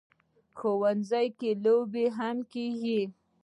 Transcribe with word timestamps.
ښوونځی 0.57 1.27
کې 1.39 1.49
لوبې 1.63 2.05
هم 2.17 2.37
کېږي 2.51 3.01